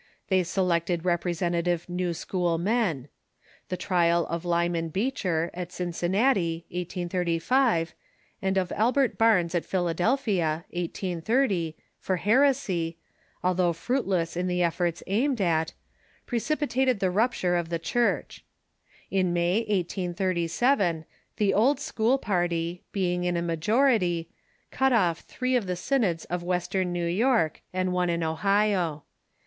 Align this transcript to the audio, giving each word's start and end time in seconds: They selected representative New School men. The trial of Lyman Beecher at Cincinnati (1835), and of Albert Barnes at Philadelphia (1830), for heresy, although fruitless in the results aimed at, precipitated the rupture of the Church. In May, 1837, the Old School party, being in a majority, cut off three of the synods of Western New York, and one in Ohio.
They 0.29 0.41
selected 0.41 1.05
representative 1.05 1.87
New 1.87 2.15
School 2.15 2.57
men. 2.57 3.07
The 3.69 3.77
trial 3.77 4.25
of 4.29 4.43
Lyman 4.43 4.89
Beecher 4.89 5.51
at 5.53 5.71
Cincinnati 5.71 6.65
(1835), 6.69 7.93
and 8.41 8.57
of 8.57 8.71
Albert 8.71 9.19
Barnes 9.19 9.53
at 9.53 9.63
Philadelphia 9.63 10.65
(1830), 10.71 11.75
for 11.99 12.15
heresy, 12.15 12.97
although 13.43 13.73
fruitless 13.73 14.35
in 14.35 14.47
the 14.47 14.63
results 14.63 15.03
aimed 15.05 15.39
at, 15.39 15.73
precipitated 16.25 16.99
the 16.99 17.11
rupture 17.11 17.55
of 17.55 17.69
the 17.69 17.77
Church. 17.77 18.43
In 19.11 19.33
May, 19.33 19.57
1837, 19.69 21.05
the 21.37 21.53
Old 21.53 21.79
School 21.79 22.17
party, 22.17 22.81
being 22.91 23.23
in 23.23 23.37
a 23.37 23.43
majority, 23.43 24.29
cut 24.71 24.93
off 24.93 25.19
three 25.19 25.55
of 25.55 25.67
the 25.67 25.75
synods 25.75 26.25
of 26.25 26.41
Western 26.41 26.91
New 26.91 27.05
York, 27.05 27.61
and 27.71 27.93
one 27.93 28.09
in 28.09 28.23
Ohio. 28.23 29.03